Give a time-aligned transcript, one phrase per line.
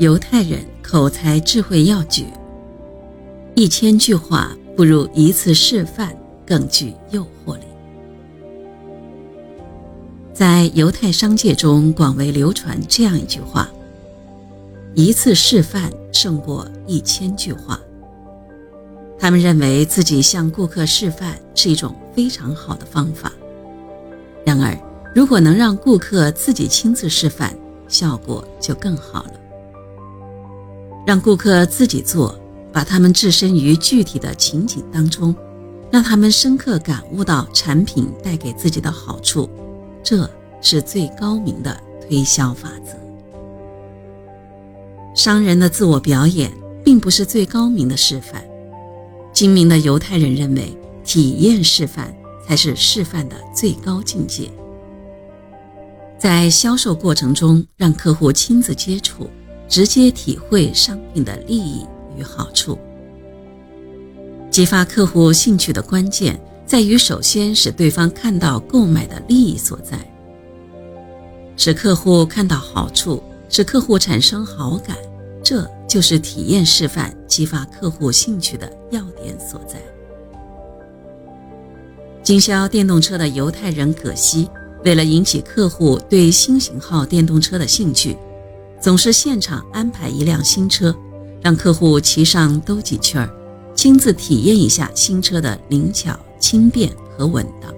[0.00, 2.24] 犹太人口才智慧要诀：
[3.54, 7.64] 一千句话不如一次示范更具诱惑力。
[10.32, 13.70] 在犹太商界中广为流传这样一句话
[14.96, 17.78] ：“一次示范胜过一千句话。”
[19.20, 23.30] 他们认为自己向顾客示范是一种非常好的方法。
[24.46, 24.74] 然而，
[25.14, 27.54] 如果能让顾客自己亲自示范，
[27.86, 29.32] 效果就更好了。
[31.10, 32.38] 让顾客自己做，
[32.72, 35.34] 把他们置身于具体的情景当中，
[35.90, 39.50] 让他们深刻感悟到产品带给自己的好处，
[40.04, 42.92] 这是最高明的推销法则。
[45.12, 46.48] 商人的自我表演
[46.84, 48.40] 并不是最高明的示范，
[49.32, 50.72] 精明的犹太人认为，
[51.04, 52.14] 体验示范
[52.46, 54.48] 才是示范的最高境界。
[56.16, 59.28] 在销售过程中，让客户亲自接触。
[59.70, 62.76] 直接体会商品的利益与好处，
[64.50, 69.96] 激发客户兴趣的关键在于，首先使对方看到购买的利益所在，
[71.56, 74.96] 使客户看到好处，使客户产生好感，
[75.40, 79.80] 这就是体验示范激发客户兴趣的要点所在。
[82.24, 84.50] 经销电动车的犹太人葛西，
[84.84, 88.16] 为了引起客户对新型号电动车的兴趣。
[88.80, 90.94] 总是现场安排一辆新车，
[91.42, 93.30] 让客户骑上兜几圈儿，
[93.74, 97.70] 亲自体验一下新车的灵巧、轻便和稳当。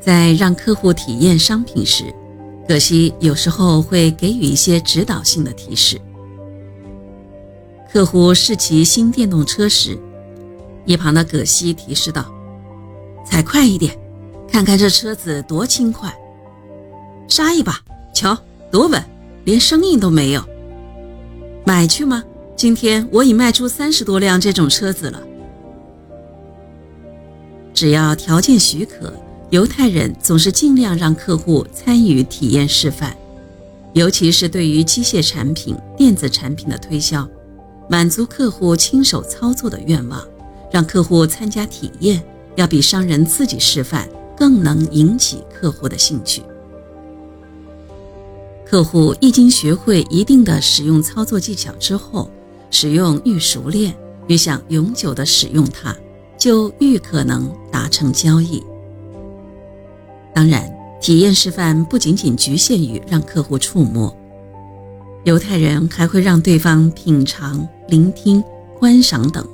[0.00, 2.12] 在让客户体验商品时，
[2.66, 6.00] 葛西有时候会给予一些指导性的提示。
[7.92, 9.96] 客户试骑新电动车时，
[10.84, 12.24] 一旁的葛西提示道
[13.24, 13.96] ：“踩快一点，
[14.50, 16.12] 看看这车子多轻快，
[17.28, 17.80] 刹一把，
[18.12, 18.36] 瞧。”
[18.76, 19.02] 多稳，
[19.44, 20.44] 连声音都没有。
[21.64, 22.22] 买去吗？
[22.54, 25.22] 今天我已卖出三十多辆这种车子了。
[27.72, 29.10] 只要条件许可，
[29.48, 33.16] 犹太人总是尽量让客户参与体验示范，
[33.94, 37.26] 尤其是对于机械产品、电子产品的推销，
[37.88, 40.22] 满足客户亲手操作的愿望，
[40.70, 42.22] 让客户参加体验，
[42.56, 44.06] 要比商人自己示范
[44.36, 46.42] 更能引起客户的兴趣。
[48.68, 52.28] 客户一经学会一定的使用操作技巧之后，
[52.68, 53.94] 使用愈熟练，
[54.26, 55.96] 愈想永久的使用它，
[56.36, 58.60] 就愈可能达成交易。
[60.34, 60.68] 当然，
[61.00, 64.14] 体验示范不仅仅局限于让客户触摸，
[65.22, 68.42] 犹太人还会让对方品尝、聆听、
[68.80, 69.46] 观赏等。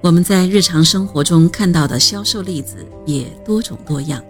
[0.00, 4.24] 我们在日常生活中看到的销售例子也多种多样，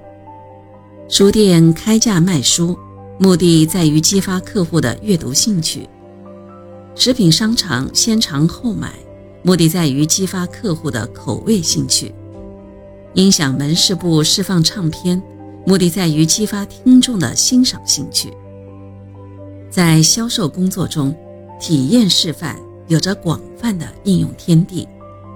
[1.08, 2.76] 书店开价卖书。
[3.16, 5.88] 目的在于激发客户的阅读兴趣，
[6.97, 8.92] 食品商场先尝后买，
[9.42, 12.12] 目的在于激发客户的口味兴趣；
[13.14, 15.22] 音响门市部释放唱片，
[15.64, 18.32] 目的在于激发听众的欣赏兴趣。
[19.70, 21.14] 在销售工作中，
[21.60, 22.58] 体验示范
[22.88, 24.88] 有着广泛的应用天地，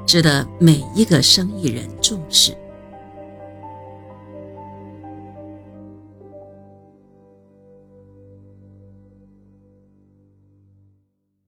[0.04, 2.52] 值得每一个生意人重视。